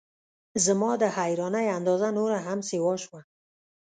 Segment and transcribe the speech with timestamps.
[0.65, 3.19] زما د حیرانۍ اندازه نوره هم سیوا شوه.